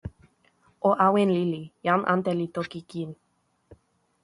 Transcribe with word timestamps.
o 0.87 0.89
awen 1.07 1.29
lili. 1.35 1.63
jan 1.85 2.01
ante 2.13 2.31
li 2.39 2.47
toki 2.55 2.79
kin. 2.91 3.09